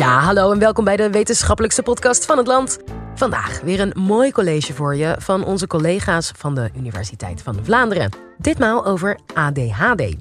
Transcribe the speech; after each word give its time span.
Ja, 0.00 0.20
hallo 0.20 0.52
en 0.52 0.58
welkom 0.58 0.84
bij 0.84 0.96
de 0.96 1.10
wetenschappelijkste 1.10 1.82
podcast 1.82 2.24
van 2.24 2.38
het 2.38 2.46
land. 2.46 2.78
Vandaag 3.14 3.60
weer 3.60 3.80
een 3.80 3.92
mooi 3.94 4.32
college 4.32 4.74
voor 4.74 4.96
je 4.96 5.14
van 5.18 5.44
onze 5.44 5.66
collega's 5.66 6.32
van 6.36 6.54
de 6.54 6.70
Universiteit 6.76 7.42
van 7.42 7.58
Vlaanderen. 7.62 8.10
Ditmaal 8.38 8.86
over 8.86 9.18
ADHD. 9.34 10.14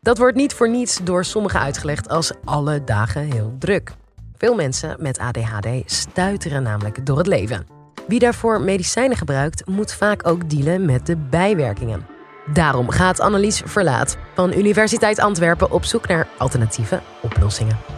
Dat 0.00 0.18
wordt 0.18 0.36
niet 0.36 0.54
voor 0.54 0.70
niets 0.70 1.00
door 1.04 1.24
sommigen 1.24 1.60
uitgelegd 1.60 2.08
als 2.08 2.32
alle 2.44 2.84
dagen 2.84 3.22
heel 3.22 3.54
druk. 3.58 3.92
Veel 4.36 4.54
mensen 4.54 4.96
met 4.98 5.18
ADHD 5.18 5.68
stuiteren 5.84 6.62
namelijk 6.62 7.06
door 7.06 7.18
het 7.18 7.26
leven. 7.26 7.66
Wie 8.06 8.18
daarvoor 8.18 8.60
medicijnen 8.60 9.16
gebruikt, 9.16 9.66
moet 9.66 9.92
vaak 9.92 10.26
ook 10.26 10.50
dealen 10.50 10.84
met 10.84 11.06
de 11.06 11.16
bijwerkingen. 11.16 12.06
Daarom 12.52 12.90
gaat 12.90 13.20
Annelies 13.20 13.62
Verlaat 13.64 14.16
van 14.34 14.52
Universiteit 14.52 15.18
Antwerpen 15.18 15.70
op 15.70 15.84
zoek 15.84 16.08
naar 16.08 16.28
alternatieve 16.38 17.00
oplossingen. 17.22 17.95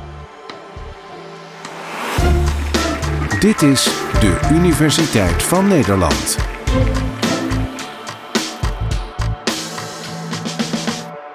Dit 3.41 3.63
is 3.63 3.85
de 4.21 4.49
Universiteit 4.53 5.43
van 5.43 5.69
Nederland. 5.69 6.37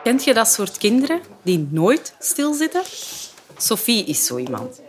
Kent 0.03 0.23
je 0.23 0.33
dat 0.33 0.47
soort 0.47 0.77
kinderen 0.77 1.21
die 1.41 1.67
nooit 1.71 2.15
stilzitten? 2.19 2.81
Sophie 3.57 4.05
is 4.05 4.25
zo 4.25 4.37
iemand. 4.37 4.81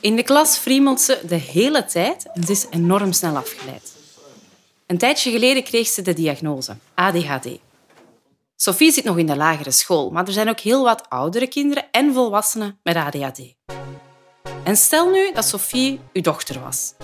In 0.00 0.16
de 0.16 0.22
klas 0.22 0.58
friemelt 0.58 1.00
ze 1.00 1.20
de 1.28 1.34
hele 1.34 1.84
tijd 1.84 2.30
en 2.32 2.42
ze 2.42 2.52
is 2.52 2.66
enorm 2.70 3.12
snel 3.12 3.36
afgeleid. 3.36 3.92
Een 4.86 4.98
tijdje 4.98 5.30
geleden 5.30 5.62
kreeg 5.62 5.86
ze 5.86 6.02
de 6.02 6.14
diagnose 6.14 6.76
ADHD. 6.94 7.48
Sophie 8.56 8.92
zit 8.92 9.04
nog 9.04 9.18
in 9.18 9.26
de 9.26 9.36
lagere 9.36 9.70
school, 9.70 10.10
maar 10.10 10.26
er 10.26 10.32
zijn 10.32 10.48
ook 10.48 10.60
heel 10.60 10.84
wat 10.84 11.08
oudere 11.08 11.46
kinderen 11.46 11.84
en 11.90 12.12
volwassenen 12.12 12.78
met 12.82 12.96
ADHD. 12.96 13.54
En 14.66 14.76
stel 14.76 15.10
nu 15.10 15.32
dat 15.32 15.44
Sophie 15.44 16.00
uw 16.12 16.22
dochter 16.22 16.60
was. 16.60 16.94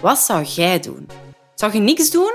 Wat 0.00 0.18
zou 0.18 0.44
jij 0.44 0.80
doen? 0.80 1.08
Zou 1.54 1.72
je 1.72 1.78
niks 1.78 2.10
doen? 2.10 2.32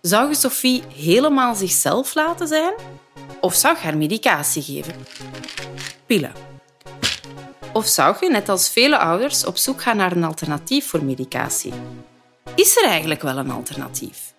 Zou 0.00 0.28
je 0.28 0.34
Sophie 0.34 0.82
helemaal 0.94 1.54
zichzelf 1.54 2.14
laten 2.14 2.48
zijn? 2.48 2.74
Of 3.40 3.54
zou 3.54 3.76
je 3.76 3.82
haar 3.82 3.96
medicatie 3.96 4.62
geven? 4.62 4.94
Pillen. 6.06 6.32
Of 7.72 7.86
zou 7.86 8.16
je, 8.20 8.30
net 8.30 8.48
als 8.48 8.70
vele 8.70 8.98
ouders, 8.98 9.46
op 9.46 9.56
zoek 9.56 9.82
gaan 9.82 9.96
naar 9.96 10.12
een 10.16 10.24
alternatief 10.24 10.86
voor 10.86 11.04
medicatie? 11.04 11.72
Is 12.54 12.76
er 12.76 12.88
eigenlijk 12.88 13.22
wel 13.22 13.36
een 13.36 13.50
alternatief? 13.50 14.34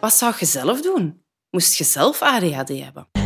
Wat 0.00 0.14
zou 0.14 0.34
je 0.38 0.46
zelf 0.46 0.80
doen? 0.80 1.22
Moest 1.50 1.74
je 1.74 1.84
zelf 1.84 2.22
ADHD 2.22 2.68
hebben? 2.68 3.21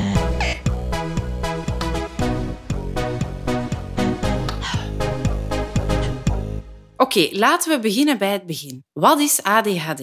Oké, 7.07 7.29
laten 7.33 7.71
we 7.71 7.79
beginnen 7.79 8.19
bij 8.19 8.33
het 8.33 8.47
begin. 8.47 8.85
Wat 8.93 9.21
is 9.21 9.43
ADHD? 9.43 10.01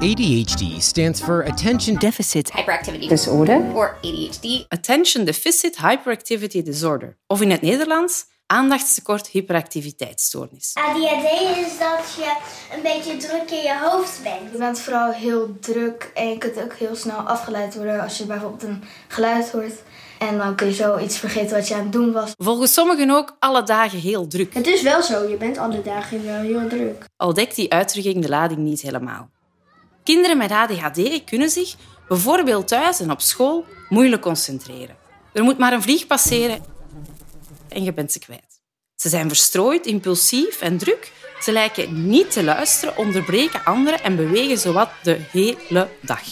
ADHD 0.00 0.82
stands 0.82 1.20
for 1.20 1.46
Attention 1.50 1.96
deficit 1.96 2.52
hyperactivity 2.52 3.08
disorder. 3.08 3.74
or 3.74 3.96
ADHD. 4.02 4.64
Attention 4.68 5.24
Deficit 5.24 5.76
Hyperactivity 5.78 6.62
Disorder. 6.62 7.18
Of 7.26 7.40
in 7.40 7.50
het 7.50 7.60
Nederlands 7.60 8.24
aandachtstekort 8.50 9.26
hyperactiviteitsstoornis. 9.26 10.74
ADHD 10.74 11.30
is 11.56 11.78
dat 11.78 12.14
je 12.16 12.36
een 12.74 12.82
beetje 12.82 13.16
druk 13.16 13.50
in 13.50 13.62
je 13.62 13.78
hoofd 13.82 14.22
bent. 14.22 14.52
Je 14.52 14.58
bent 14.58 14.80
vooral 14.80 15.12
heel 15.12 15.56
druk 15.60 16.10
en 16.14 16.28
je 16.28 16.38
kunt 16.38 16.62
ook 16.62 16.72
heel 16.72 16.96
snel 16.96 17.16
afgeleid 17.16 17.74
worden 17.74 18.00
als 18.00 18.18
je 18.18 18.24
bijvoorbeeld 18.24 18.62
een 18.62 18.82
geluid 19.08 19.50
hoort. 19.50 19.74
En 20.18 20.38
dan 20.38 20.54
kun 20.54 20.66
je 20.66 20.72
zoiets 20.72 21.18
vergeten 21.18 21.56
wat 21.56 21.68
je 21.68 21.74
aan 21.74 21.82
het 21.82 21.92
doen 21.92 22.12
was. 22.12 22.32
Volgens 22.38 22.72
sommigen 22.72 23.10
ook 23.10 23.36
alle 23.38 23.62
dagen 23.62 23.98
heel 23.98 24.26
druk. 24.26 24.54
Het 24.54 24.66
is 24.66 24.82
wel 24.82 25.02
zo, 25.02 25.28
je 25.28 25.36
bent 25.36 25.58
alle 25.58 25.82
dagen 25.82 26.24
wel 26.24 26.40
heel 26.40 26.68
druk. 26.68 27.04
Al 27.16 27.34
dekt 27.34 27.54
die 27.54 27.72
uitdrukking 27.72 28.22
de 28.22 28.28
lading 28.28 28.60
niet 28.60 28.80
helemaal. 28.80 29.30
Kinderen 30.04 30.36
met 30.36 30.50
ADHD 30.50 31.24
kunnen 31.24 31.50
zich, 31.50 31.74
bijvoorbeeld 32.08 32.68
thuis 32.68 33.00
en 33.00 33.10
op 33.10 33.20
school, 33.20 33.64
moeilijk 33.88 34.22
concentreren. 34.22 34.96
Er 35.32 35.42
moet 35.42 35.58
maar 35.58 35.72
een 35.72 35.82
vlieg 35.82 36.06
passeren 36.06 36.76
en 37.72 37.82
je 37.82 37.92
bent 37.92 38.12
ze 38.12 38.18
kwijt. 38.18 38.60
Ze 38.94 39.08
zijn 39.08 39.28
verstrooid, 39.28 39.86
impulsief 39.86 40.60
en 40.60 40.78
druk. 40.78 41.12
Ze 41.40 41.52
lijken 41.52 42.08
niet 42.08 42.30
te 42.30 42.44
luisteren, 42.44 42.96
onderbreken 42.96 43.64
anderen 43.64 44.02
en 44.02 44.16
bewegen 44.16 44.58
zowat 44.58 44.90
de 45.02 45.18
hele 45.30 45.88
dag. 46.02 46.22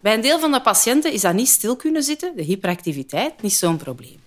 Bij 0.00 0.14
een 0.14 0.20
deel 0.20 0.38
van 0.38 0.52
de 0.52 0.60
patiënten 0.60 1.12
is 1.12 1.20
dat 1.20 1.34
niet 1.34 1.48
stil 1.48 1.76
kunnen 1.76 2.02
zitten, 2.02 2.36
de 2.36 2.42
hyperactiviteit, 2.42 3.42
niet 3.42 3.52
zo'n 3.52 3.76
probleem. 3.76 4.20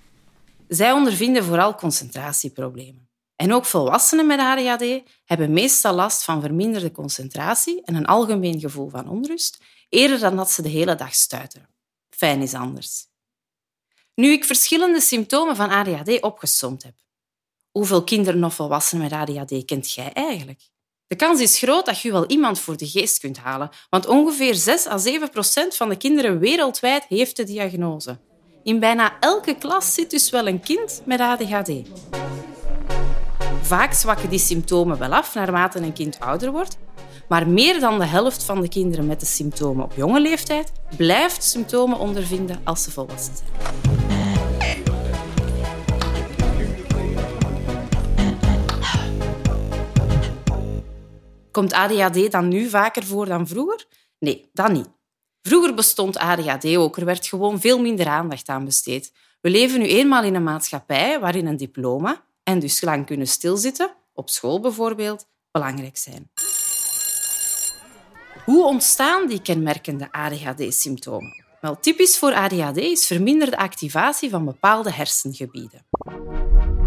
Zij 0.68 0.92
ondervinden 0.92 1.44
vooral 1.44 1.76
concentratieproblemen. 1.76 3.08
En 3.36 3.54
ook 3.54 3.66
volwassenen 3.66 4.28
met 4.28 4.40
ADHD 4.40 5.02
hebben 5.26 5.54
meestal 5.54 5.94
last 5.94 6.24
van 6.24 6.42
verminderde 6.42 6.92
concentratie 6.92 7.82
en 7.84 7.96
een 7.96 8.06
algemeen 8.06 8.60
gevoel 8.60 8.90
van 8.90 9.10
onrust, 9.10 9.60
eerder 9.90 10.20
dan 10.20 10.36
dat 10.36 10.52
ze 10.52 10.62
de 10.62 10.70
hele 10.70 10.96
dag 10.96 11.14
stuiteren. 11.14 11.70
Fijn 12.10 12.42
is 12.42 12.54
anders. 12.54 13.08
Nu 14.16 14.32
ik 14.32 14.46
verschillende 14.46 15.02
symptomen 15.02 15.56
van 15.56 15.70
ADHD 15.70 16.22
opgesomd 16.22 16.84
heb, 16.84 16.94
hoeveel 17.72 18.04
kinderen 18.04 18.44
of 18.44 18.56
volwassenen 18.56 19.04
met 19.04 19.14
ADHD 19.14 19.66
kent 19.66 19.92
jij 19.92 20.14
eigenlijk? 20.14 20.62
De 21.08 21.16
kans 21.16 21.42
is 21.42 21.58
groot 21.58 21.86
dat 21.86 22.00
je 22.00 22.12
wel 22.12 22.26
iemand 22.26 22.60
voor 22.60 22.78
de 22.78 22.88
geest 22.88 23.20
kunt 23.20 23.38
halen, 23.38 23.70
want 23.90 24.08
ongeveer 24.08 24.56
6 24.56 24.88
à 24.88 24.98
7 24.98 25.30
procent 25.30 25.76
van 25.76 25.90
de 25.90 25.98
kinderen 25.98 26.40
wereldwijd 26.40 27.04
heeft 27.04 27.36
de 27.36 27.44
diagnose. 27.44 28.18
In 28.64 28.80
bijna 28.80 29.20
elke 29.20 29.56
klas 29.56 29.94
zit 29.94 30.10
dus 30.10 30.30
wel 30.30 30.48
een 30.48 30.60
kind 30.60 31.02
met 31.06 31.20
ADHD. 31.20 31.72
Vaak 33.62 33.94
zwakken 33.94 34.30
die 34.30 34.40
symptomen 34.40 34.98
wel 34.98 35.14
af 35.14 35.34
naarmate 35.34 35.80
een 35.80 35.94
kind 35.94 36.20
ouder 36.20 36.52
wordt, 36.52 36.78
maar 37.28 37.48
meer 37.48 37.80
dan 37.80 38.00
de 38.00 38.06
helft 38.06 38.44
van 38.44 38.62
de 38.62 38.70
kinderen 38.70 39.06
met 39.06 39.20
de 39.20 39.26
symptomen 39.26 39.86
op 39.86 39.94
jonge 39.96 40.22
leeftijd 40.22 40.72
blijft 40.98 41.44
symptomen 41.44 42.00
ondervinden 42.00 42.62
als 42.64 42.84
ze 42.84 42.92
volwassen 42.92 43.34
zijn. 43.36 43.74
Komt 51.52 51.74
ADHD 51.74 52.32
dan 52.32 52.48
nu 52.48 52.70
vaker 52.70 53.04
voor 53.04 53.26
dan 53.26 53.48
vroeger? 53.48 53.86
Nee, 54.20 54.50
dat 54.54 54.72
niet. 54.72 54.90
Vroeger 55.42 55.74
bestond 55.74 56.18
ADHD 56.18 56.76
ook, 56.76 56.98
er 56.98 57.06
werd 57.06 57.28
gewoon 57.28 57.60
veel 57.60 57.80
minder 57.80 58.08
aandacht 58.08 58.50
aan 58.50 58.66
besteed. 58.66 59.12
We 59.42 59.50
leven 59.50 59.80
nu 59.80 59.86
eenmaal 59.86 60.24
in 60.24 60.36
een 60.36 60.44
maatschappij 60.44 61.20
waarin 61.20 61.48
een 61.48 61.58
diploma 61.58 62.24
en 62.44 62.60
dus 62.60 62.82
lang 62.82 63.06
kunnen 63.06 63.28
stilzitten, 63.28 63.96
op 64.14 64.30
school 64.30 64.60
bijvoorbeeld, 64.60 65.28
belangrijk 65.52 65.98
zijn. 65.98 66.32
Hoe 68.46 68.66
ontstaan 68.66 69.28
die 69.28 69.42
kenmerkende 69.42 70.08
ADHD-symptomen? 70.12 71.44
Wel, 71.62 71.80
typisch 71.80 72.18
voor 72.18 72.34
ADHD 72.34 72.78
is 72.78 73.06
verminderde 73.06 73.58
activatie 73.58 74.30
van 74.30 74.46
bepaalde 74.46 74.92
hersengebieden. 74.92 75.86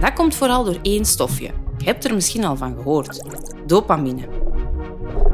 Dat 0.00 0.12
komt 0.12 0.34
vooral 0.34 0.64
door 0.64 0.78
één 0.82 1.04
stofje. 1.04 1.50
Je 1.78 1.84
hebt 1.84 2.04
er 2.04 2.14
misschien 2.14 2.44
al 2.44 2.56
van 2.56 2.74
gehoord. 2.74 3.22
Dopamine. 3.66 4.28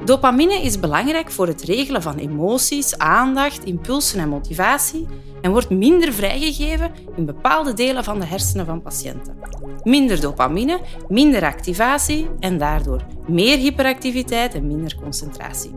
Dopamine 0.05 0.63
is 0.63 0.81
belangrijk 0.81 1.31
voor 1.31 1.47
het 1.47 1.63
regelen 1.63 2.03
van 2.03 2.17
emoties, 2.17 2.99
aandacht, 2.99 3.65
impulsen 3.65 4.21
en 4.21 4.29
motivatie 4.29 5.07
en 5.41 5.51
wordt 5.51 5.71
minder 5.71 6.13
vrijgegeven 6.13 6.93
in 7.17 7.27
bepaalde 7.27 7.75
delen 7.75 8.05
van 8.05 8.21
de 8.21 8.27
hersenen 8.27 8.67
van 8.67 8.83
patiënten. 8.83 9.39
Minder 9.83 10.21
dopamine, 10.21 10.81
minder 11.09 11.45
activatie 11.45 12.29
en 12.41 12.59
daardoor 12.59 13.07
meer 13.27 13.59
hyperactiviteit 13.59 14.55
en 14.55 14.67
minder 14.67 14.97
concentratie. 15.03 15.75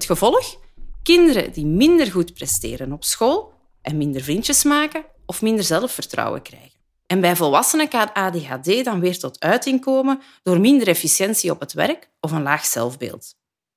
Het 0.00 0.08
gevolg? 0.08 0.56
Kinderen 1.02 1.52
die 1.52 1.66
minder 1.66 2.10
goed 2.10 2.34
presteren 2.34 2.92
op 2.92 3.04
school 3.04 3.52
en 3.82 3.96
minder 3.96 4.22
vriendjes 4.22 4.64
maken 4.64 5.04
of 5.26 5.42
minder 5.42 5.64
zelfvertrouwen 5.64 6.42
krijgen. 6.42 6.80
En 7.06 7.20
bij 7.20 7.36
volwassenen 7.36 7.88
kan 7.88 8.12
ADHD 8.12 8.84
dan 8.84 9.00
weer 9.00 9.18
tot 9.18 9.40
uiting 9.40 9.80
komen 9.80 10.20
door 10.42 10.60
minder 10.60 10.88
efficiëntie 10.88 11.50
op 11.50 11.60
het 11.60 11.72
werk 11.72 12.10
of 12.20 12.30
een 12.30 12.42
laag 12.42 12.64
zelfbeeld. 12.64 13.34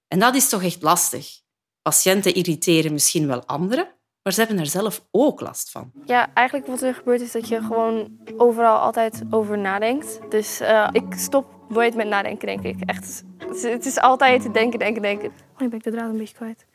En 0.07 0.19
dat 0.19 0.35
is 0.35 0.49
toch 0.49 0.63
echt 0.63 0.81
lastig. 0.81 1.41
Patiënten 1.81 2.33
irriteren 2.33 2.93
misschien 2.93 3.27
wel 3.27 3.45
anderen, 3.45 3.87
maar 4.23 4.33
ze 4.33 4.39
hebben 4.39 4.59
er 4.59 4.65
zelf 4.65 5.05
ook 5.11 5.41
last 5.41 5.71
van. 5.71 5.91
Ja, 6.05 6.33
eigenlijk 6.33 6.67
wat 6.67 6.81
er 6.81 6.93
gebeurt 6.93 7.21
is 7.21 7.31
dat 7.31 7.47
je 7.47 7.61
gewoon 7.61 8.17
overal 8.37 8.77
altijd 8.77 9.23
over 9.29 9.57
nadenkt. 9.57 10.19
Dus 10.29 10.61
uh, 10.61 10.89
ik 10.91 11.13
stop 11.15 11.45
nooit 11.69 11.95
met 11.95 12.07
nadenken, 12.07 12.47
denk 12.47 12.63
ik. 12.63 12.89
Echt. 12.89 13.23
Het 13.61 13.85
is 13.85 13.99
altijd 13.99 14.53
denken, 14.53 14.79
denken, 14.79 15.01
denken. 15.01 15.27
Oh, 15.29 15.59
nu 15.59 15.69
ben 15.69 15.77
ik 15.77 15.83
de 15.83 15.91
draad 15.91 16.09
een 16.09 16.17
beetje 16.17 16.35
kwijt. 16.35 16.65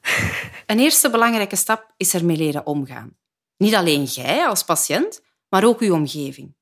Een 0.66 0.78
eerste 0.78 1.10
belangrijke 1.10 1.56
stap 1.56 1.92
is 1.96 2.14
ermee 2.14 2.36
leren 2.36 2.66
omgaan. 2.66 3.16
Niet 3.56 3.74
alleen 3.74 4.04
jij 4.04 4.46
als 4.46 4.64
patiënt, 4.64 5.22
maar 5.48 5.64
ook 5.64 5.80
uw 5.80 5.94
omgeving. 5.94 6.56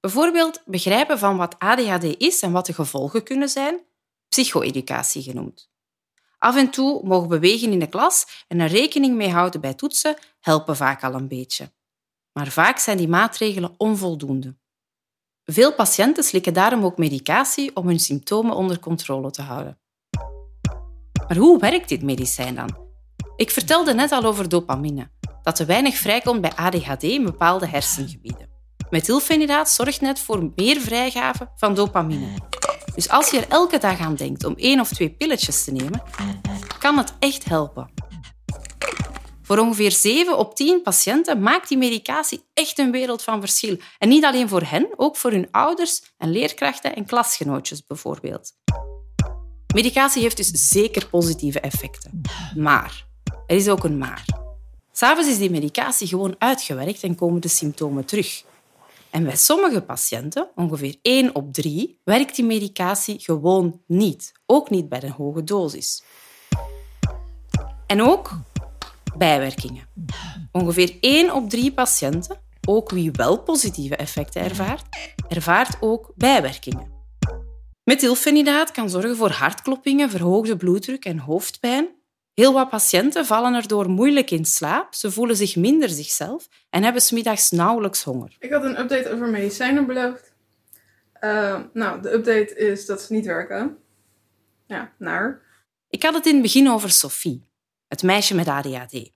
Bijvoorbeeld 0.00 0.62
begrijpen 0.64 1.18
van 1.18 1.36
wat 1.36 1.58
ADHD 1.58 2.04
is 2.18 2.42
en 2.42 2.52
wat 2.52 2.66
de 2.66 2.72
gevolgen 2.72 3.22
kunnen 3.22 3.48
zijn, 3.48 3.80
psycho-educatie 4.28 5.22
genoemd. 5.22 5.70
Af 6.38 6.56
en 6.56 6.70
toe 6.70 7.00
mogen 7.04 7.28
bewegen 7.28 7.72
in 7.72 7.78
de 7.78 7.86
klas 7.86 8.44
en 8.48 8.60
er 8.60 8.68
rekening 8.68 9.16
mee 9.16 9.30
houden 9.30 9.60
bij 9.60 9.74
toetsen 9.74 10.16
helpen 10.40 10.76
vaak 10.76 11.04
al 11.04 11.14
een 11.14 11.28
beetje. 11.28 11.74
maar 12.32 12.48
vaak 12.48 12.78
zijn 12.78 12.96
die 12.96 13.08
maatregelen 13.08 13.74
onvoldoende. 13.76 14.56
Veel 15.44 15.74
patiënten 15.74 16.24
slikken 16.24 16.54
daarom 16.54 16.84
ook 16.84 16.98
medicatie 16.98 17.76
om 17.76 17.86
hun 17.86 18.00
symptomen 18.00 18.56
onder 18.56 18.78
controle 18.78 19.30
te 19.30 19.42
houden. 19.42 19.78
Maar 21.28 21.36
hoe 21.36 21.58
werkt 21.58 21.88
dit 21.88 22.02
medicijn 22.02 22.54
dan? 22.54 22.76
Ik 23.36 23.50
vertelde 23.50 23.94
net 23.94 24.12
al 24.12 24.24
over 24.24 24.48
dopamine, 24.48 25.10
dat 25.42 25.56
te 25.56 25.64
weinig 25.64 25.96
vrijkomt 25.96 26.40
bij 26.40 26.52
ADHD 26.54 27.02
in 27.02 27.24
bepaalde 27.24 27.66
hersengebieden. 27.66 28.48
Methylfenidaat 28.90 29.70
zorgt 29.70 30.00
net 30.00 30.18
voor 30.18 30.52
meer 30.54 30.80
vrijgave 30.80 31.50
van 31.54 31.74
dopamine. 31.74 32.26
Dus 32.96 33.08
als 33.08 33.30
je 33.30 33.38
er 33.38 33.48
elke 33.48 33.78
dag 33.78 34.00
aan 34.00 34.14
denkt 34.14 34.44
om 34.44 34.54
één 34.56 34.80
of 34.80 34.88
twee 34.88 35.10
pilletjes 35.10 35.64
te 35.64 35.72
nemen, 35.72 36.02
kan 36.78 36.98
het 36.98 37.14
echt 37.18 37.44
helpen. 37.44 37.90
Voor 39.42 39.58
ongeveer 39.58 39.92
7 39.92 40.38
op 40.38 40.54
10 40.54 40.82
patiënten 40.82 41.40
maakt 41.40 41.68
die 41.68 41.78
medicatie 41.78 42.44
echt 42.54 42.78
een 42.78 42.90
wereld 42.90 43.22
van 43.22 43.40
verschil. 43.40 43.76
En 43.98 44.08
niet 44.08 44.24
alleen 44.24 44.48
voor 44.48 44.62
hen, 44.62 44.88
ook 44.96 45.16
voor 45.16 45.30
hun 45.30 45.48
ouders 45.50 46.02
en 46.18 46.30
leerkrachten 46.30 46.96
en 46.96 47.06
klasgenootjes 47.06 47.86
bijvoorbeeld. 47.86 48.52
Medicatie 49.74 50.22
heeft 50.22 50.36
dus 50.36 50.50
zeker 50.50 51.08
positieve 51.08 51.60
effecten. 51.60 52.20
Maar, 52.54 53.06
er 53.46 53.56
is 53.56 53.68
ook 53.68 53.84
een 53.84 53.98
maar. 53.98 54.24
S'avonds 54.92 55.30
is 55.30 55.38
die 55.38 55.50
medicatie 55.50 56.06
gewoon 56.06 56.34
uitgewerkt 56.38 57.02
en 57.02 57.14
komen 57.14 57.40
de 57.40 57.48
symptomen 57.48 58.04
terug. 58.04 58.44
En 59.10 59.24
bij 59.24 59.36
sommige 59.36 59.82
patiënten, 59.82 60.48
ongeveer 60.54 60.96
1 61.02 61.34
op 61.34 61.52
3, 61.52 62.00
werkt 62.04 62.36
die 62.36 62.44
medicatie 62.44 63.20
gewoon 63.20 63.80
niet. 63.86 64.32
Ook 64.46 64.70
niet 64.70 64.88
bij 64.88 65.02
een 65.02 65.10
hoge 65.10 65.44
dosis. 65.44 66.02
En 67.86 68.02
ook 68.02 68.30
bijwerkingen. 69.16 69.88
Ongeveer 70.52 70.96
1 71.00 71.34
op 71.34 71.50
3 71.50 71.72
patiënten, 71.72 72.40
ook 72.68 72.90
wie 72.90 73.10
wel 73.10 73.42
positieve 73.42 73.96
effecten 73.96 74.42
ervaart, 74.42 75.14
ervaart 75.28 75.76
ook 75.80 76.12
bijwerkingen. 76.14 76.94
Methylfenidaat 77.84 78.70
kan 78.70 78.90
zorgen 78.90 79.16
voor 79.16 79.30
hartkloppingen, 79.30 80.10
verhoogde 80.10 80.56
bloeddruk 80.56 81.04
en 81.04 81.18
hoofdpijn. 81.18 81.95
Heel 82.36 82.52
wat 82.52 82.68
patiënten 82.68 83.26
vallen 83.26 83.54
erdoor 83.54 83.90
moeilijk 83.90 84.30
in 84.30 84.44
slaap, 84.44 84.94
ze 84.94 85.10
voelen 85.10 85.36
zich 85.36 85.56
minder 85.56 85.88
zichzelf 85.88 86.48
en 86.70 86.82
hebben 86.82 87.02
smiddags 87.02 87.50
nauwelijks 87.50 88.02
honger. 88.02 88.36
Ik 88.38 88.50
had 88.50 88.64
een 88.64 88.80
update 88.80 89.12
over 89.12 89.28
medicijnen 89.28 89.86
beloofd. 89.86 90.32
Uh, 91.20 91.60
nou, 91.72 92.02
de 92.02 92.12
update 92.12 92.56
is 92.56 92.86
dat 92.86 93.02
ze 93.02 93.12
niet 93.12 93.26
werken. 93.26 93.78
Ja, 94.66 94.92
naar. 94.98 95.42
Ik 95.88 96.02
had 96.02 96.14
het 96.14 96.26
in 96.26 96.32
het 96.32 96.42
begin 96.42 96.70
over 96.70 96.90
Sophie, 96.90 97.48
het 97.88 98.02
meisje 98.02 98.34
met 98.34 98.48
ADHD. 98.48 99.10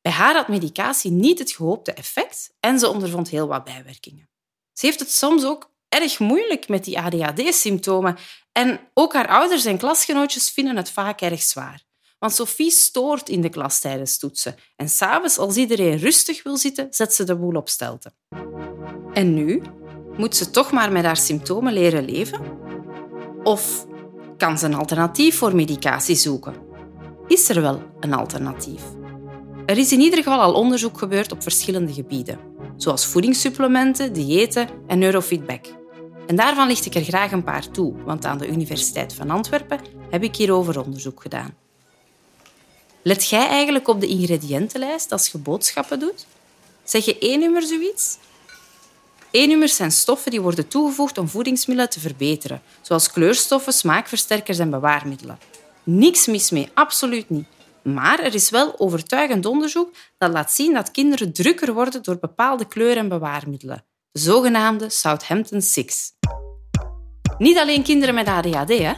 Bij 0.00 0.12
haar 0.12 0.34
had 0.34 0.48
medicatie 0.48 1.10
niet 1.10 1.38
het 1.38 1.50
gehoopte 1.50 1.92
effect 1.92 2.54
en 2.60 2.78
ze 2.78 2.88
ondervond 2.88 3.28
heel 3.28 3.46
wat 3.46 3.64
bijwerkingen. 3.64 4.28
Ze 4.72 4.86
heeft 4.86 5.00
het 5.00 5.12
soms 5.12 5.44
ook 5.44 5.70
erg 5.88 6.18
moeilijk 6.18 6.68
met 6.68 6.84
die 6.84 6.98
ADHD-symptomen 6.98 8.16
en 8.52 8.80
ook 8.94 9.12
haar 9.12 9.28
ouders 9.28 9.64
en 9.64 9.78
klasgenootjes 9.78 10.50
vinden 10.50 10.76
het 10.76 10.90
vaak 10.90 11.20
erg 11.20 11.42
zwaar. 11.42 11.86
Want 12.18 12.32
Sophie 12.32 12.70
stoort 12.70 13.28
in 13.28 13.40
de 13.40 13.48
klas 13.48 13.80
tijdens 13.80 14.18
toetsen 14.18 14.54
en 14.76 14.88
s'avonds, 14.88 15.38
als 15.38 15.56
iedereen 15.56 15.98
rustig 15.98 16.42
wil 16.42 16.56
zitten, 16.56 16.86
zet 16.90 17.14
ze 17.14 17.24
de 17.24 17.36
boel 17.36 17.54
op 17.54 17.68
stelte. 17.68 18.12
En 19.12 19.34
nu? 19.34 19.62
Moet 20.16 20.36
ze 20.36 20.50
toch 20.50 20.72
maar 20.72 20.92
met 20.92 21.04
haar 21.04 21.16
symptomen 21.16 21.72
leren 21.72 22.04
leven? 22.04 22.40
Of 23.42 23.86
kan 24.36 24.58
ze 24.58 24.66
een 24.66 24.74
alternatief 24.74 25.38
voor 25.38 25.54
medicatie 25.54 26.16
zoeken? 26.16 26.54
Is 27.26 27.48
er 27.48 27.60
wel 27.60 27.82
een 28.00 28.14
alternatief? 28.14 28.82
Er 29.66 29.78
is 29.78 29.92
in 29.92 30.00
ieder 30.00 30.22
geval 30.22 30.40
al 30.40 30.54
onderzoek 30.54 30.98
gebeurd 30.98 31.32
op 31.32 31.42
verschillende 31.42 31.92
gebieden, 31.92 32.38
zoals 32.76 33.06
voedingssupplementen, 33.06 34.12
diëten 34.12 34.68
en 34.86 34.98
neurofeedback. 34.98 35.66
En 36.26 36.36
daarvan 36.36 36.66
licht 36.66 36.86
ik 36.86 36.94
er 36.94 37.02
graag 37.02 37.32
een 37.32 37.44
paar 37.44 37.70
toe, 37.70 38.02
want 38.04 38.24
aan 38.24 38.38
de 38.38 38.48
Universiteit 38.48 39.14
van 39.14 39.30
Antwerpen 39.30 39.80
heb 40.10 40.22
ik 40.22 40.36
hierover 40.36 40.84
onderzoek 40.84 41.22
gedaan. 41.22 41.67
Let 43.08 43.28
jij 43.28 43.48
eigenlijk 43.48 43.88
op 43.88 44.00
de 44.00 44.06
ingrediëntenlijst 44.06 45.12
als 45.12 45.28
je 45.28 45.38
boodschappen 45.38 45.98
doet? 45.98 46.26
Zeg 46.84 47.04
je 47.04 47.16
E-nummer 47.18 47.62
zoiets? 47.62 48.18
E-nummers 49.30 49.76
zijn 49.76 49.90
stoffen 49.90 50.30
die 50.30 50.40
worden 50.40 50.68
toegevoegd 50.68 51.18
om 51.18 51.28
voedingsmiddelen 51.28 51.90
te 51.90 52.00
verbeteren, 52.00 52.62
zoals 52.82 53.10
kleurstoffen, 53.10 53.72
smaakversterkers 53.72 54.58
en 54.58 54.70
bewaarmiddelen. 54.70 55.38
Niks 55.82 56.26
mis 56.26 56.50
mee, 56.50 56.68
absoluut 56.74 57.30
niet. 57.30 57.46
Maar 57.82 58.18
er 58.18 58.34
is 58.34 58.50
wel 58.50 58.78
overtuigend 58.78 59.46
onderzoek 59.46 59.90
dat 60.18 60.32
laat 60.32 60.52
zien 60.52 60.74
dat 60.74 60.90
kinderen 60.90 61.32
drukker 61.32 61.74
worden 61.74 62.02
door 62.02 62.18
bepaalde 62.18 62.66
kleuren 62.66 63.02
en 63.02 63.08
bewaarmiddelen, 63.08 63.84
de 64.10 64.20
zogenaamde 64.20 64.90
Southampton 64.90 65.62
Six. 65.62 66.12
Niet 67.38 67.58
alleen 67.58 67.82
kinderen 67.82 68.14
met 68.14 68.26
ADHD, 68.26 68.78
hè? 68.78 68.92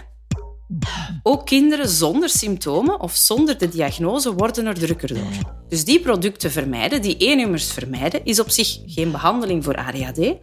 Ook 1.23 1.47
kinderen 1.47 1.89
zonder 1.89 2.29
symptomen 2.29 3.01
of 3.01 3.15
zonder 3.15 3.59
de 3.59 3.69
diagnose 3.69 4.35
worden 4.35 4.67
er 4.67 4.75
drukker 4.75 5.09
door. 5.15 5.55
Dus 5.69 5.85
die 5.85 6.01
producten 6.01 6.51
vermijden, 6.51 7.03
die 7.03 7.17
E-nummers 7.17 7.73
vermijden, 7.73 8.25
is 8.25 8.41
op 8.41 8.51
zich 8.51 8.79
geen 8.87 9.11
behandeling 9.11 9.65
voor 9.65 9.77
ADHD, 9.77 10.35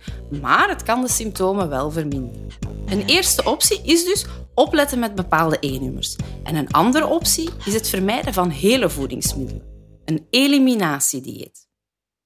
maar 0.41 0.69
het 0.69 0.83
kan 0.83 1.01
de 1.01 1.09
symptomen 1.09 1.69
wel 1.69 1.91
verminderen. 1.91 2.47
Een 2.85 3.06
eerste 3.06 3.44
optie 3.44 3.81
is 3.83 4.06
dus 4.06 4.25
opletten 4.53 5.00
met 5.00 5.15
bepaalde 5.15 5.57
E-nummers. 5.59 6.15
En 6.44 6.56
een 6.56 6.71
andere 6.71 7.07
optie 7.07 7.50
is 7.65 7.73
het 7.73 7.89
vermijden 7.89 8.33
van 8.33 8.50
hele 8.50 8.89
voedingsmiddelen. 8.89 9.63
Een 10.06 10.27
eliminatiedieet. 10.30 11.68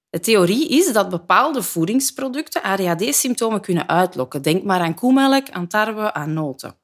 De 0.10 0.20
theorie 0.20 0.68
is 0.68 0.94
dat 0.94 1.10
bepaalde 1.10 1.64
voedingsproducten 1.64 2.64
ADHD-symptomen 2.64 3.62
kunnen 3.62 3.90
uitlokken. 3.90 4.42
Denk 4.42 4.64
maar 4.64 4.80
aan 4.80 4.94
koemelk, 4.94 5.50
aan 5.50 5.68
tarwe, 5.68 6.14
aan 6.14 6.34
noten. 6.34 6.81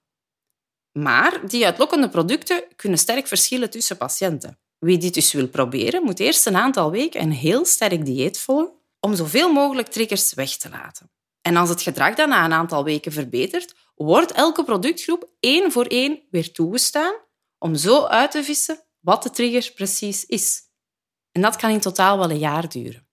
Maar 0.97 1.47
die 1.47 1.65
uitlokkende 1.65 2.09
producten 2.09 2.63
kunnen 2.75 2.99
sterk 2.99 3.27
verschillen 3.27 3.69
tussen 3.69 3.97
patiënten. 3.97 4.59
Wie 4.79 4.97
dit 4.97 5.13
dus 5.13 5.31
wil 5.31 5.47
proberen, 5.47 6.03
moet 6.03 6.19
eerst 6.19 6.45
een 6.45 6.55
aantal 6.55 6.91
weken 6.91 7.21
een 7.21 7.31
heel 7.31 7.65
sterk 7.65 8.05
dieet 8.05 8.39
volgen 8.39 8.71
om 8.99 9.15
zoveel 9.15 9.53
mogelijk 9.53 9.87
triggers 9.87 10.33
weg 10.33 10.57
te 10.57 10.69
laten. 10.69 11.11
En 11.41 11.55
als 11.55 11.69
het 11.69 11.81
gedrag 11.81 12.15
dan 12.15 12.29
na 12.29 12.45
een 12.45 12.53
aantal 12.53 12.83
weken 12.83 13.11
verbetert, 13.11 13.75
wordt 13.95 14.31
elke 14.31 14.63
productgroep 14.63 15.29
één 15.39 15.71
voor 15.71 15.85
één 15.85 16.21
weer 16.29 16.51
toegestaan 16.51 17.13
om 17.57 17.75
zo 17.75 18.05
uit 18.05 18.31
te 18.31 18.43
vissen 18.43 18.83
wat 18.99 19.23
de 19.23 19.29
trigger 19.29 19.71
precies 19.75 20.25
is. 20.25 20.61
En 21.31 21.41
dat 21.41 21.55
kan 21.55 21.69
in 21.69 21.79
totaal 21.79 22.17
wel 22.17 22.29
een 22.29 22.39
jaar 22.39 22.69
duren. 22.69 23.07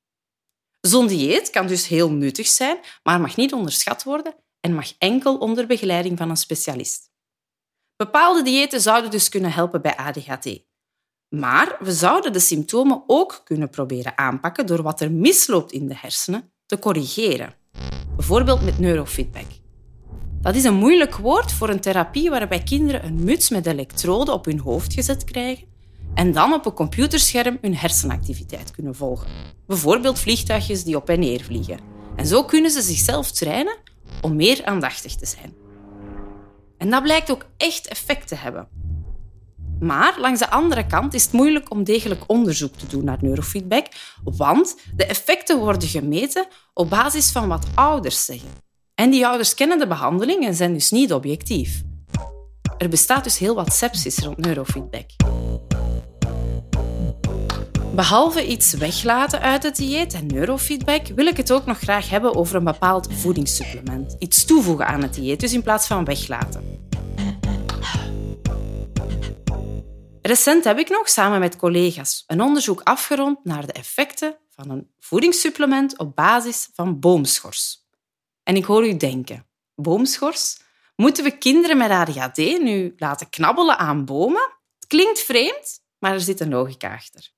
Zo'n 0.81 1.07
dieet 1.07 1.51
kan 1.51 1.67
dus 1.67 1.87
heel 1.87 2.11
nuttig 2.11 2.47
zijn, 2.47 2.79
maar 3.03 3.21
mag 3.21 3.37
niet 3.37 3.53
onderschat 3.53 4.03
worden 4.03 4.35
en 4.61 4.75
mag 4.75 4.93
enkel 4.99 5.37
onder 5.37 5.67
begeleiding 5.67 6.19
van 6.19 6.31
een 6.31 6.37
specialist. 6.37 7.13
Bepaalde 7.97 8.43
diëten 8.43 8.81
zouden 8.81 9.11
dus 9.11 9.29
kunnen 9.29 9.53
helpen 9.53 9.83
bij 9.83 9.97
ADHD. 9.97 10.59
Maar 11.29 11.77
we 11.81 11.93
zouden 11.93 12.33
de 12.33 12.39
symptomen 12.39 13.05
ook 13.07 13.41
kunnen 13.45 13.71
proberen 13.71 14.19
aanpakken 14.19 14.67
door 14.67 14.83
wat 14.83 15.01
er 15.01 15.13
misloopt 15.13 15.73
in 15.73 15.89
de 15.89 15.95
hersenen 15.97 16.53
te 16.67 16.79
corrigeren. 16.79 17.55
Bijvoorbeeld 18.17 18.65
met 18.65 18.79
neurofeedback. 18.79 19.47
Dat 20.41 20.55
is 20.55 20.65
een 20.65 20.75
moeilijk 20.75 21.17
woord 21.17 21.53
voor 21.53 21.69
een 21.69 21.81
therapie 21.81 22.31
waarbij 22.31 22.63
kinderen 22.63 23.05
een 23.05 23.25
muts 23.25 23.49
met 23.49 23.67
elektroden 23.67 24.35
op 24.35 24.45
hun 24.45 24.59
hoofd 24.59 24.93
gezet 24.93 25.25
krijgen 25.25 25.67
en 26.15 26.33
dan 26.33 26.53
op 26.53 26.67
een 26.67 26.73
computerscherm 26.73 27.59
hun 27.61 27.77
hersenactiviteit 27.77 28.71
kunnen 28.71 28.95
volgen. 28.95 29.29
Bijvoorbeeld 29.67 30.19
vliegtuigjes 30.19 30.85
die 30.85 30.97
op 30.97 31.09
en 31.09 31.19
neer 31.19 31.43
vliegen. 31.45 31.79
En 32.17 32.27
zo 32.27 32.45
kunnen 32.45 32.71
ze 32.71 32.83
zichzelf 32.83 33.31
trainen 33.31 33.77
om 34.21 34.37
meer 34.37 34.65
aandachtig 34.65 35.15
te 35.15 35.27
zijn. 35.27 35.64
En 36.79 36.91
dat 36.91 37.03
blijkt 37.03 37.31
ook 37.31 37.47
echt 37.57 37.87
effect 37.87 38.29
te 38.29 38.35
hebben. 38.35 38.69
Maar 39.81 40.15
langs 40.19 40.41
de 40.41 40.51
andere 40.51 40.87
kant 40.87 41.15
is 41.15 41.23
het 41.23 41.33
moeilijk 41.33 41.71
om 41.71 41.85
degelijk 41.85 42.23
onderzoek 42.27 42.75
te 42.75 42.87
doen 42.87 43.05
naar 43.05 43.19
neurofeedback, 43.21 43.87
want 44.25 44.77
de 44.97 45.07
effecten 45.07 45.59
worden 45.59 45.89
gemeten 45.89 46.47
op 46.75 46.91
basis 46.91 47.31
van 47.31 47.49
wat 47.49 47.67
ouders 47.75 48.25
zeggen. 48.25 48.49
En 48.95 49.11
die 49.11 49.27
ouders 49.27 49.55
kennen 49.55 49.79
de 49.79 49.87
behandeling 49.87 50.47
en 50.47 50.55
zijn 50.55 50.73
dus 50.73 50.91
niet 50.91 51.13
objectief. 51.13 51.83
Er 52.79 52.89
bestaat 52.89 53.25
dus 53.25 53.39
heel 53.39 53.55
wat 53.55 53.73
sepsis 53.73 54.19
rond 54.19 54.37
neurofeedback. 54.37 55.11
Behalve 57.95 58.47
iets 58.47 58.73
weglaten 58.73 59.41
uit 59.41 59.63
het 59.63 59.77
dieet 59.77 60.15
en 60.15 60.27
neurofeedback, 60.27 61.07
wil 61.07 61.27
ik 61.27 61.37
het 61.37 61.53
ook 61.53 61.67
nog 61.67 61.79
graag 61.79 62.11
hebben 62.11 62.35
over 62.35 62.57
een 62.57 62.65
bepaald 62.65 63.09
voedingssupplement. 63.13 64.17
Iets 64.19 64.45
toevoegen 64.45 64.87
aan 64.87 65.03
het 65.03 65.15
dieet, 65.15 65.41
dus 65.41 65.53
in 65.53 65.63
plaats 65.63 65.87
van 65.87 66.05
weglaten. 66.05 66.89
Recent 70.23 70.65
heb 70.65 70.79
ik 70.79 70.89
nog 70.89 71.09
samen 71.09 71.41
met 71.41 71.57
collega's 71.57 72.25
een 72.27 72.41
onderzoek 72.41 72.81
afgerond 72.81 73.45
naar 73.45 73.67
de 73.67 73.73
effecten 73.73 74.39
van 74.51 74.71
een 74.71 74.91
voedingssupplement 74.99 75.99
op 75.99 76.15
basis 76.15 76.69
van 76.73 77.01
boomschors. 77.01 77.87
En 78.43 78.57
ik 78.57 78.65
hoor 78.65 78.87
u 78.87 78.97
denken, 78.97 79.47
boomschors? 79.75 80.57
Moeten 80.97 81.25
we 81.25 81.39
kinderen 81.39 81.77
met 81.77 81.91
ADHD 81.91 82.37
nu 82.37 82.95
laten 82.97 83.31
knabbelen 83.31 83.79
aan 83.79 84.05
bomen? 84.05 84.53
Het 84.75 84.87
klinkt 84.87 85.21
vreemd, 85.21 85.81
maar 85.99 86.13
er 86.13 86.21
zit 86.21 86.41
een 86.41 86.49
logica 86.51 86.93
achter. 86.95 87.34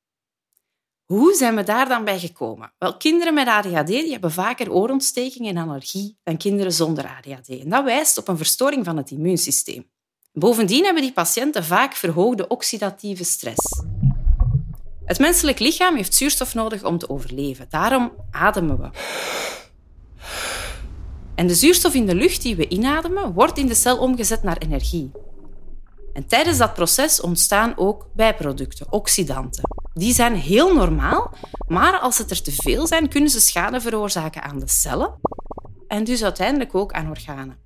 Hoe 1.07 1.35
zijn 1.35 1.57
we 1.57 1.63
daar 1.63 1.89
dan 1.89 2.05
bij 2.05 2.19
gekomen? 2.19 2.73
Wel, 2.79 2.97
kinderen 2.97 3.35
met 3.35 3.49
ADHD 3.49 4.11
hebben 4.11 4.33
vaker 4.33 4.73
oorontsteking 4.73 5.49
en 5.49 5.57
allergie 5.57 6.19
dan 6.23 6.37
kinderen 6.37 6.73
zonder 6.73 7.05
ADHD. 7.05 7.49
En 7.49 7.69
dat 7.69 7.85
wijst 7.85 8.19
op 8.19 8.29
een 8.29 8.37
verstoring 8.37 8.85
van 8.85 8.97
het 8.97 9.11
immuunsysteem. 9.11 9.91
Bovendien 10.33 10.85
hebben 10.85 11.03
die 11.03 11.13
patiënten 11.13 11.65
vaak 11.65 11.95
verhoogde 11.95 12.49
oxidatieve 12.49 13.25
stress. 13.25 13.83
Het 15.05 15.19
menselijk 15.19 15.59
lichaam 15.59 15.97
heeft 15.97 16.15
zuurstof 16.15 16.55
nodig 16.55 16.85
om 16.85 16.99
te 16.99 17.09
overleven. 17.09 17.67
Daarom 17.71 18.13
ademen 18.31 18.81
we. 18.81 18.91
En 21.35 21.47
de 21.47 21.55
zuurstof 21.55 21.95
in 21.95 22.07
de 22.07 22.15
lucht 22.15 22.43
die 22.43 22.57
we 22.57 22.69
inademen, 22.69 23.33
wordt 23.33 23.59
in 23.59 23.67
de 23.67 23.75
cel 23.75 23.99
omgezet 23.99 24.43
naar 24.43 24.59
energie. 24.59 25.11
En 26.17 26.27
tijdens 26.27 26.59
dat 26.59 26.75
proces 26.75 27.21
ontstaan 27.21 27.73
ook 27.77 28.11
bijproducten, 28.15 28.93
oxidanten. 28.93 29.63
Die 29.93 30.15
zijn 30.15 30.35
heel 30.35 30.75
normaal, 30.75 31.35
maar 31.69 31.99
als 31.99 32.19
het 32.19 32.31
er 32.31 32.43
te 32.43 32.53
veel 32.53 32.87
zijn, 32.87 33.09
kunnen 33.09 33.31
ze 33.31 33.41
schade 33.41 33.81
veroorzaken 33.81 34.43
aan 34.43 34.59
de 34.59 34.69
cellen 34.69 35.21
en 35.89 36.05
dus 36.05 36.23
uiteindelijk 36.23 36.75
ook 36.75 36.93
aan 36.93 37.11
organen. 37.11 37.59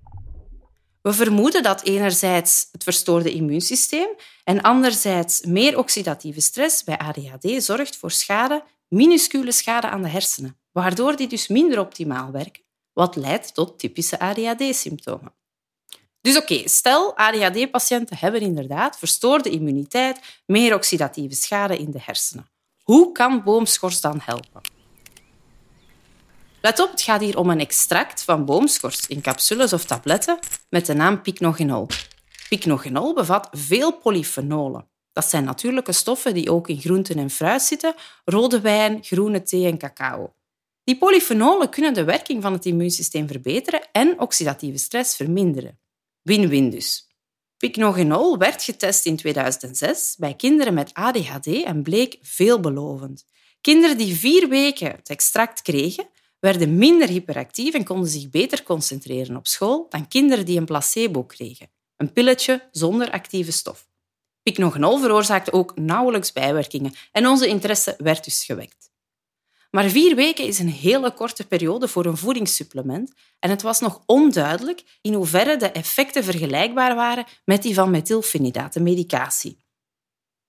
We 1.03 1.13
vermoeden 1.13 1.63
dat 1.63 1.83
enerzijds 1.83 2.69
het 2.73 2.83
verstoorde 2.83 3.33
immuunsysteem 3.33 4.09
en 4.45 4.61
anderzijds 4.61 5.41
meer 5.41 5.79
oxidatieve 5.79 6.41
stress 6.41 6.85
bij 6.85 6.99
ADHD 6.99 7.63
zorgt 7.63 7.97
voor 7.97 8.11
schade, 8.11 8.65
minuscule 8.89 9.53
schade 9.53 9.89
aan 9.89 10.03
de 10.03 10.09
hersenen, 10.09 10.61
waardoor 10.73 11.17
die 11.17 11.29
dus 11.29 11.49
minder 11.49 11.81
optimaal 11.81 12.31
werken, 12.31 12.63
wat 12.93 13.17
leidt 13.17 13.55
tot 13.55 13.79
typische 13.79 14.19
ADHD-symptomen. 14.19 15.39
Dus 16.21 16.37
oké, 16.37 16.69
stel 16.69 17.17
ADHD-patiënten 17.17 18.17
hebben 18.19 18.41
inderdaad 18.41 18.99
verstoorde 18.99 19.51
immuniteit, 19.51 20.21
meer 20.47 20.75
oxidatieve 20.75 21.35
schade 21.35 21.79
in 21.79 21.91
de 21.91 22.01
hersenen. 22.03 22.51
Hoe 22.83 23.13
kan 23.13 23.43
boomschors 23.43 24.01
dan 24.01 24.21
helpen? 24.25 24.61
Let 26.61 26.81
op, 26.81 26.91
het 26.91 27.03
gaat 27.03 27.21
hier 27.21 27.39
om 27.39 27.51
een 27.51 27.61
extract 27.61 28.23
van 28.23 28.45
boomschors 28.45 29.07
in 29.07 29.21
capsules 29.21 29.73
of 29.73 29.85
tabletten 29.85 30.39
met 30.69 30.87
de 30.87 30.95
naam 30.95 31.23
pycnogenol. 31.23 31.87
Pycnogenol 32.49 33.15
bevat 33.15 33.49
veel 33.53 33.93
polyfenolen. 33.93 34.89
Dat 35.13 35.25
zijn 35.25 35.45
natuurlijke 35.45 35.93
stoffen 35.93 36.35
die 36.35 36.51
ook 36.51 36.69
in 36.69 36.81
groenten 36.81 37.19
en 37.19 37.31
fruit 37.31 37.63
zitten, 37.63 37.95
rode 38.25 38.61
wijn, 38.61 38.99
groene 39.03 39.43
thee 39.43 39.67
en 39.67 39.79
cacao. 39.79 40.33
Die 40.85 40.99
polyfenolen 40.99 41.71
kunnen 41.71 41.95
de 41.95 42.05
werking 42.05 42.43
van 42.43 42.53
het 42.53 42.67
immuunsysteem 42.67 43.27
verbeteren 43.27 43.89
en 43.93 44.21
oxidatieve 44.21 44.79
stress 44.79 45.17
verminderen. 45.17 45.79
Win-win 46.23 46.71
dus. 46.71 47.09
Pycnogenol 47.57 48.39
werd 48.39 48.63
getest 48.63 49.07
in 49.07 49.17
2006 49.17 50.17
bij 50.19 50.35
kinderen 50.35 50.75
met 50.75 50.95
ADHD 50.95 51.47
en 51.47 51.83
bleek 51.83 52.19
veelbelovend. 52.23 53.25
Kinderen 53.61 53.99
die 53.99 54.15
vier 54.15 54.49
weken 54.49 54.91
het 54.91 55.09
extract 55.09 55.63
kregen, 55.63 56.09
werden 56.39 56.75
minder 56.75 57.09
hyperactief 57.09 57.75
en 57.75 57.85
konden 57.85 58.09
zich 58.09 58.31
beter 58.31 58.63
concentreren 58.63 59.37
op 59.37 59.47
school 59.47 59.87
dan 59.89 60.09
kinderen 60.09 60.45
die 60.45 60.59
een 60.59 60.65
placebo 60.65 61.25
kregen, 61.25 61.71
een 61.97 62.13
pilletje 62.13 62.69
zonder 62.71 63.11
actieve 63.11 63.53
stof. 63.53 63.89
Pycnogenol 64.43 64.99
veroorzaakte 64.99 65.53
ook 65.53 65.79
nauwelijks 65.79 66.33
bijwerkingen 66.33 66.95
en 67.13 67.27
onze 67.27 67.47
interesse 67.47 67.95
werd 67.99 68.25
dus 68.25 68.45
gewekt. 68.45 68.90
Maar 69.71 69.89
vier 69.89 70.15
weken 70.15 70.47
is 70.47 70.59
een 70.59 70.69
hele 70.69 71.13
korte 71.13 71.47
periode 71.47 71.89
voor 71.89 72.07
een 72.07 72.17
voedingssupplement 72.17 73.13
en 73.39 73.51
het 73.51 73.63
was 73.63 73.81
nog 73.81 74.03
onduidelijk 74.07 74.99
in 75.01 75.15
hoeverre 75.15 75.57
de 75.57 75.71
effecten 75.71 76.25
vergelijkbaar 76.25 76.95
waren 76.95 77.25
met 77.45 77.63
die 77.63 77.75
van 77.75 77.91
methylfenidaat, 77.91 78.73
de 78.73 78.81
medicatie. 78.81 79.59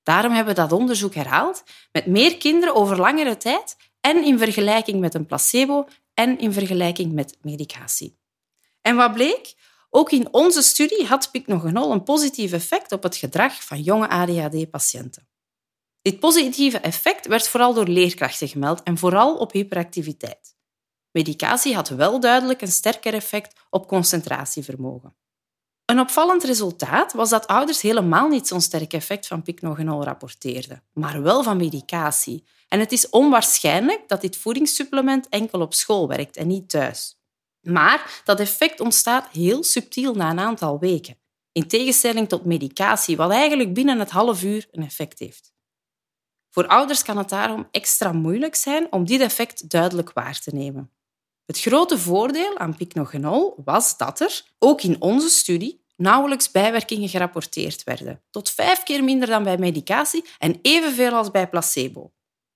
Daarom 0.03 0.33
hebben 0.33 0.55
we 0.55 0.61
dat 0.61 0.71
onderzoek 0.71 1.13
herhaald 1.13 1.63
met 1.91 2.05
meer 2.05 2.37
kinderen 2.37 2.75
over 2.75 2.97
langere 2.97 3.37
tijd 3.37 3.75
en 4.01 4.23
in 4.23 4.37
vergelijking 4.37 4.99
met 4.99 5.13
een 5.13 5.25
placebo 5.25 5.87
en 6.13 6.39
in 6.39 6.53
vergelijking 6.53 7.13
met 7.13 7.37
medicatie. 7.41 8.19
En 8.81 8.95
wat 8.95 9.13
bleek? 9.13 9.53
Ook 9.89 10.11
in 10.11 10.33
onze 10.33 10.61
studie 10.61 11.05
had 11.05 11.31
pycnogenol 11.31 11.91
een 11.91 12.03
positief 12.03 12.51
effect 12.51 12.91
op 12.91 13.03
het 13.03 13.15
gedrag 13.15 13.63
van 13.63 13.81
jonge 13.81 14.09
ADHD-patiënten. 14.09 15.30
Dit 16.01 16.19
positieve 16.19 16.79
effect 16.79 17.27
werd 17.27 17.47
vooral 17.47 17.73
door 17.73 17.87
leerkrachten 17.87 18.47
gemeld 18.47 18.83
en 18.83 18.97
vooral 18.97 19.37
op 19.37 19.51
hyperactiviteit. 19.51 20.55
Medicatie 21.11 21.75
had 21.75 21.89
wel 21.89 22.19
duidelijk 22.19 22.61
een 22.61 22.71
sterker 22.71 23.13
effect 23.13 23.59
op 23.69 23.87
concentratievermogen. 23.87 25.15
Een 25.85 25.99
opvallend 25.99 26.43
resultaat 26.43 27.13
was 27.13 27.29
dat 27.29 27.47
ouders 27.47 27.81
helemaal 27.81 28.27
niet 28.27 28.47
zo'n 28.47 28.61
sterk 28.61 28.93
effect 28.93 29.27
van 29.27 29.41
pycnogenol 29.41 30.03
rapporteerden, 30.03 30.83
maar 30.93 31.21
wel 31.21 31.43
van 31.43 31.57
medicatie. 31.57 32.43
En 32.67 32.79
het 32.79 32.91
is 32.91 33.09
onwaarschijnlijk 33.09 34.07
dat 34.07 34.21
dit 34.21 34.37
voedingssupplement 34.37 35.29
enkel 35.29 35.61
op 35.61 35.73
school 35.73 36.07
werkt 36.07 36.37
en 36.37 36.47
niet 36.47 36.69
thuis. 36.69 37.19
Maar 37.61 38.21
dat 38.23 38.39
effect 38.39 38.79
ontstaat 38.79 39.27
heel 39.27 39.63
subtiel 39.63 40.13
na 40.13 40.29
een 40.29 40.39
aantal 40.39 40.79
weken, 40.79 41.17
in 41.51 41.67
tegenstelling 41.67 42.29
tot 42.29 42.45
medicatie, 42.45 43.17
wat 43.17 43.31
eigenlijk 43.31 43.73
binnen 43.73 43.99
het 43.99 44.09
half 44.09 44.43
uur 44.43 44.67
een 44.71 44.83
effect 44.83 45.19
heeft. 45.19 45.53
Voor 46.53 46.67
ouders 46.67 47.03
kan 47.03 47.17
het 47.17 47.29
daarom 47.29 47.67
extra 47.71 48.11
moeilijk 48.11 48.55
zijn 48.55 48.91
om 48.91 49.05
dit 49.05 49.21
effect 49.21 49.69
duidelijk 49.69 50.13
waar 50.13 50.39
te 50.39 50.51
nemen. 50.53 50.91
Het 51.45 51.59
grote 51.59 51.97
voordeel 51.97 52.57
aan 52.57 52.75
pycnogenol 52.75 53.61
was 53.65 53.97
dat 53.97 54.19
er, 54.19 54.43
ook 54.59 54.81
in 54.81 55.01
onze 55.01 55.29
studie, 55.29 55.83
nauwelijks 55.95 56.51
bijwerkingen 56.51 57.09
gerapporteerd 57.09 57.83
werden, 57.83 58.21
tot 58.29 58.49
vijf 58.49 58.83
keer 58.83 59.03
minder 59.03 59.27
dan 59.27 59.43
bij 59.43 59.57
medicatie 59.57 60.25
en 60.37 60.59
evenveel 60.61 61.13
als 61.13 61.31
bij 61.31 61.49
placebo. 61.49 62.11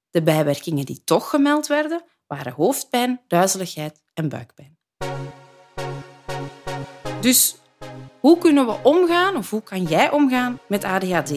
De 0.09 0.23
bijwerkingen 0.23 0.85
die 0.85 1.03
toch 1.03 1.29
gemeld 1.29 1.67
werden, 1.67 2.03
waren 2.27 2.53
hoofdpijn, 2.53 3.21
duizeligheid 3.27 4.01
en 4.13 4.29
buikpijn. 4.29 4.77
Dus 7.21 7.55
hoe 8.19 8.37
kunnen 8.37 8.65
we 8.65 8.79
omgaan 8.83 9.35
of 9.35 9.49
hoe 9.49 9.63
kan 9.63 9.83
jij 9.83 10.11
omgaan 10.11 10.59
met 10.67 10.83
ADHD? 10.83 11.31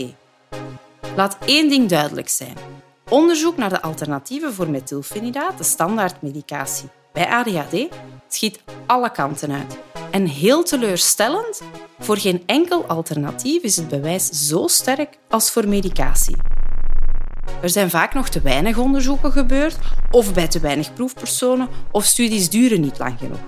Laat 1.19 1.39
één 1.45 1.69
ding 1.69 1.89
duidelijk 1.89 2.29
zijn. 2.29 2.57
Onderzoek 3.09 3.57
naar 3.57 3.69
de 3.69 3.83
alternatieven 3.83 4.55
voor 4.55 4.71
methylfenidaat, 4.71 5.59
de 5.59 5.65
standaardmedicatie 5.65 6.89
bij 7.13 7.27
ADHD, 7.27 7.87
schiet 8.29 8.61
alle 8.87 9.11
kanten 9.11 9.53
uit. 9.53 9.79
En 10.11 10.27
heel 10.27 10.63
teleurstellend, 10.63 11.61
voor 11.99 12.17
geen 12.17 12.43
enkel 12.47 12.85
alternatief 12.85 13.63
is 13.63 13.77
het 13.77 13.89
bewijs 13.89 14.29
zo 14.29 14.67
sterk 14.67 15.19
als 15.29 15.51
voor 15.51 15.69
medicatie. 15.69 16.37
Er 17.63 17.71
zijn 17.71 17.91
vaak 17.91 18.15
nog 18.15 18.29
te 18.29 18.41
weinig 18.41 18.79
onderzoeken 18.79 19.33
gebeurd, 19.33 19.79
of 20.11 20.35
bij 20.35 20.49
te 20.49 20.61
weinig 20.61 20.93
proefpersonen, 20.93 21.69
of 21.91 22.05
studies 22.05 22.51
duren 22.51 22.81
niet 22.81 22.99
lang 22.99 23.19
genoeg. 23.19 23.41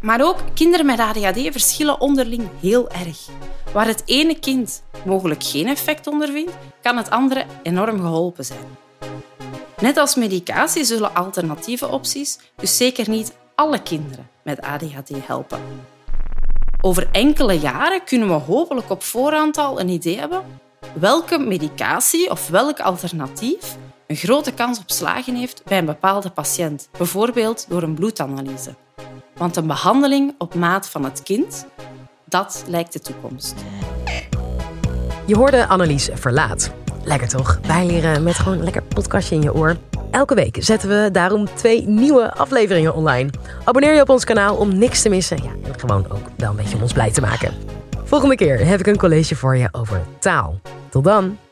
Maar 0.00 0.24
ook 0.24 0.36
kinderen 0.54 0.86
met 0.86 0.98
ADHD 0.98 1.40
verschillen 1.50 2.00
onderling 2.00 2.48
heel 2.60 2.90
erg. 2.90 3.28
Waar 3.72 3.86
het 3.86 4.02
ene 4.04 4.38
kind 4.38 4.82
mogelijk 5.04 5.44
geen 5.44 5.68
effect 5.68 6.06
ondervindt, 6.06 6.52
kan 6.82 6.96
het 6.96 7.10
andere 7.10 7.44
enorm 7.62 8.00
geholpen 8.00 8.44
zijn. 8.44 8.76
Net 9.80 9.96
als 9.96 10.14
medicatie 10.14 10.84
zullen 10.84 11.14
alternatieve 11.14 11.88
opties 11.88 12.38
dus 12.56 12.76
zeker 12.76 13.08
niet 13.10 13.32
alle 13.54 13.82
kinderen 13.82 14.28
met 14.42 14.60
ADHD 14.60 15.10
helpen. 15.26 15.60
Over 16.80 17.08
enkele 17.12 17.58
jaren 17.58 18.04
kunnen 18.04 18.28
we 18.28 18.34
hopelijk 18.34 18.90
op 18.90 19.02
voorhand 19.02 19.58
al 19.58 19.80
een 19.80 19.88
idee 19.88 20.18
hebben 20.18 20.44
welke 20.94 21.38
medicatie 21.38 22.30
of 22.30 22.48
welk 22.48 22.80
alternatief 22.80 23.76
een 24.06 24.16
grote 24.16 24.52
kans 24.52 24.78
op 24.78 24.90
slagen 24.90 25.34
heeft 25.34 25.62
bij 25.64 25.78
een 25.78 25.84
bepaalde 25.84 26.30
patiënt, 26.30 26.88
bijvoorbeeld 26.98 27.66
door 27.68 27.82
een 27.82 27.94
bloedanalyse. 27.94 28.74
Want 29.38 29.56
een 29.56 29.66
behandeling 29.66 30.34
op 30.38 30.54
maat 30.54 30.88
van 30.88 31.04
het 31.04 31.22
kind, 31.22 31.66
dat 32.24 32.64
lijkt 32.66 32.92
de 32.92 33.00
toekomst. 33.00 33.54
Je 35.26 35.36
hoorde 35.36 35.66
Annelies 35.66 36.08
Verlaat. 36.12 36.70
Lekker 37.04 37.28
toch? 37.28 37.58
Wij 37.66 37.86
leren 37.86 38.22
met 38.22 38.34
gewoon 38.34 38.58
een 38.58 38.64
lekker 38.64 38.82
podcastje 38.82 39.34
in 39.34 39.42
je 39.42 39.54
oor. 39.54 39.76
Elke 40.10 40.34
week 40.34 40.56
zetten 40.60 40.88
we 40.88 41.10
daarom 41.12 41.54
twee 41.54 41.86
nieuwe 41.86 42.32
afleveringen 42.34 42.94
online. 42.94 43.30
Abonneer 43.64 43.94
je 43.94 44.00
op 44.00 44.08
ons 44.08 44.24
kanaal 44.24 44.56
om 44.56 44.78
niks 44.78 45.02
te 45.02 45.08
missen. 45.08 45.42
Ja, 45.42 45.50
en 45.64 45.80
gewoon 45.80 46.10
ook 46.10 46.26
wel 46.36 46.50
een 46.50 46.56
beetje 46.56 46.76
om 46.76 46.82
ons 46.82 46.92
blij 46.92 47.12
te 47.12 47.20
maken. 47.20 47.52
Volgende 48.04 48.34
keer 48.34 48.66
heb 48.66 48.80
ik 48.80 48.86
een 48.86 48.98
college 48.98 49.36
voor 49.36 49.56
je 49.56 49.68
over 49.72 50.00
taal. 50.18 50.60
Tot 50.88 51.04
dan! 51.04 51.47